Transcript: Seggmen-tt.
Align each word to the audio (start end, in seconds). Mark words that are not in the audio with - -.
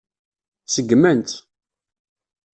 Seggmen-tt. 0.73 1.37